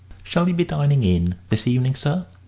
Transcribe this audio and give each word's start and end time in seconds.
"Shall 0.23 0.47
you 0.47 0.55
be 0.55 0.63
dining 0.63 1.03
in 1.03 1.35
this 1.49 1.67
evening, 1.67 1.93
sir?" 1.93 2.25